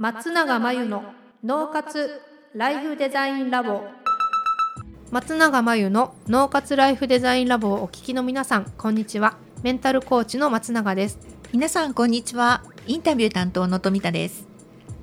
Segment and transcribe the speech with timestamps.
[0.00, 1.04] 松永真由の
[1.44, 2.22] 脳活
[2.54, 3.82] ライフデザインラボ。
[5.10, 9.36] 松永真由の脳活ライフデザインラボをお聞きの皆さんこんにちは。
[9.62, 11.18] メンタルコーチの松永です。
[11.52, 12.64] 皆さんこんにちは。
[12.86, 14.48] インタビュー担当の富田です。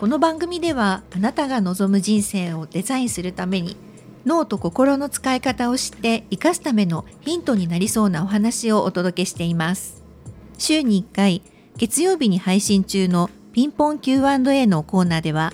[0.00, 3.76] この番組ではあなたが望む人生をデザインするために
[4.24, 10.02] 脳と心の使い方を知って生かすためのヒントになりそうなお話をお届けしています。
[10.56, 11.42] 週に1回
[11.76, 13.28] 月曜日に配信中の
[13.58, 15.52] ピンポン Q&A のコーナーでは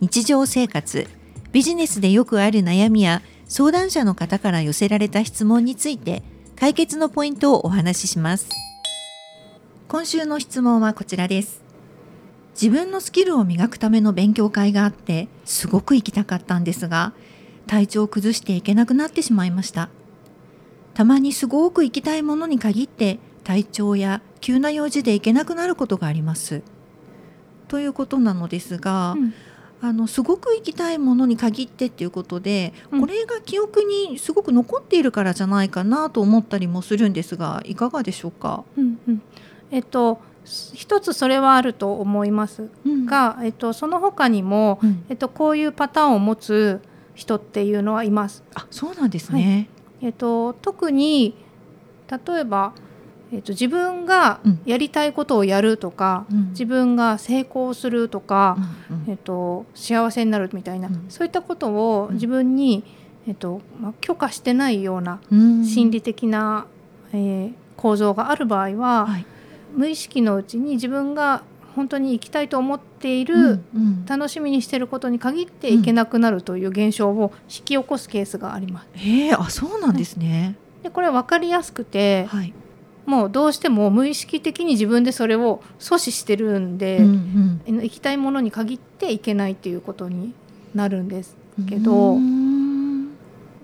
[0.00, 1.08] 日常生活
[1.50, 6.22] ビジネスでよくある悩みや相談者の方から寄せられた質問について
[6.56, 8.50] 解決のポイントをお話しします。
[9.88, 11.62] 今週の質問はこちらです。
[12.52, 17.14] 自分のスキルを磨くための勉強会があってすごく行きたかったんですが
[17.66, 19.88] 体調を崩していけなくなってしまいました。
[20.92, 26.62] たまにすごく行きたいものに限って体調や急な用事で行けなくなることがあります。
[27.68, 29.34] ということなのですが、うん、
[29.80, 39.22] あのすごく行きたいものに限ってっていうことで、うん、これが記憶にすごく残っているからじゃないかなと思ったりもするんですがいかがでしょうか、うんうん、
[39.70, 42.70] えっと一つそれはあると思います
[43.04, 46.80] が、うん、えっと、その他にも、えっと、こういうパターンを持つ
[47.14, 48.42] 人っていうのはいます。
[48.54, 49.68] あそうなんですね、
[50.00, 51.36] はい、えっと、特に
[52.10, 52.72] 例えば
[53.32, 58.56] えーと、自分がやりたいことをやるとか、うん、自分が成功するとか、
[58.90, 62.84] うんうん、えーと、幸せになるみたいな、うん、そういったことを自分に、
[63.26, 66.66] えーとまあ、許可してないような心理的な、
[67.12, 69.26] えー、構造がある場合は、はい、
[69.74, 71.42] 無意識のうちに自分が
[71.76, 73.64] 本当に行きたいと思っている、うん。
[73.74, 78.88] うん、楽しみにしていることに限って行けなくなるという現象を引き起こすケースがあります。
[78.94, 80.56] へあそうなんですね。
[80.82, 82.52] でこれ分かりやすくて、はい
[83.08, 90.34] もうどうしても無意識的に自分でそれを阻止してるんで、うんうん、行きたいものに限っていけないっていうことに
[90.74, 91.34] なるんです
[91.66, 92.18] けど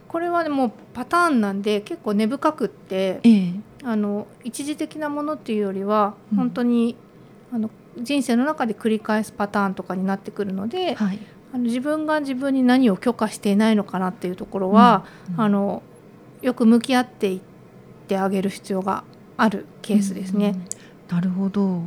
[0.09, 6.97] これはもうパターンなんで結構根深くって、ええ、あの一時的なものっていうよりは本当に、
[7.51, 11.19] うん、あの人生の中で繰り返すパターンとかになってくるので、はい、
[11.53, 15.35] あの自分が自分に何を許可していないのかなっていうところは、うん。
[15.35, 15.83] うん、あの
[16.41, 17.41] よく向き合っていっ
[18.09, 19.05] てあげる必要が
[19.37, 20.55] あるケースですね。
[21.09, 21.83] なるほど。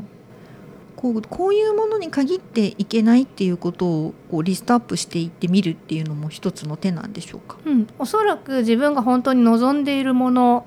[0.97, 10.65] こうこういうものに限っていけないっていうことをこうリストアップしていってみるっていうのも一つの手なんでしょうか、うん、おそらく自分が本当に望んでいるもの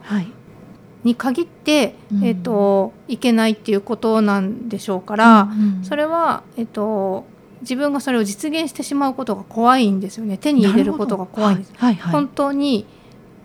[1.02, 7.24] に限って、はい、えーと、いけないっていうことなんでしょうから、うんうん、それは、えーと、
[7.62, 10.38] 自分がそれを実現してしまうことが怖いんですよね。
[10.38, 11.72] 手に入れることが怖いんです。
[11.76, 11.94] はい。
[11.94, 12.02] はい。
[12.02, 12.86] はい、本当に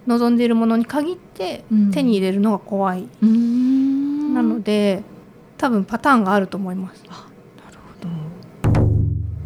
[0.07, 5.03] 望んでいるものに限って手に入れるのが怖い、うん、なので
[5.57, 7.03] 多分パターンがあると思います。
[7.05, 7.11] な
[7.71, 7.77] る
[8.63, 8.79] ほど。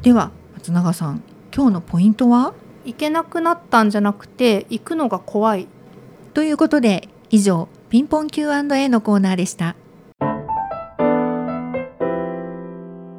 [0.02, 1.24] では松永さん
[1.56, 2.54] 今日のポイントは？
[2.86, 5.68] 行けなくなったんじゃなくて行くのが怖い。
[6.34, 9.76] ということで以上ピンポン Q&A のコーナーでした。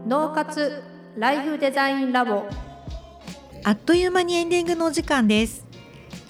[0.06, 0.82] 脳活
[1.16, 2.44] ライフデザインラボ。
[3.62, 5.66] あっという間にエンディングのお時間です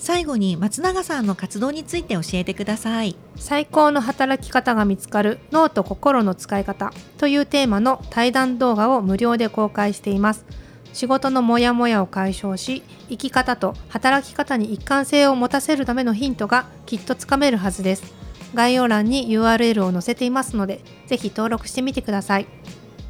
[0.00, 3.16] 最後に松永さんの活動について教えてください。
[3.37, 10.47] 最高の働き方が見つかる脳と心の使い方というテーマの対談動画を無料で公開しています。
[10.94, 18.15] 仕事のモヤモヤを解消し生き方と働き方に一貫性を持たせるためのヒントがきっとつかめるはずです。
[18.55, 22.47] 概要欄に URL を載せていますのでぜひ登録してみてください。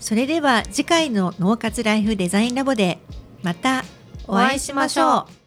[0.00, 2.98] それでは次回の脳活ライフデザインラボで
[3.44, 3.84] また
[4.26, 5.39] お会いしましょう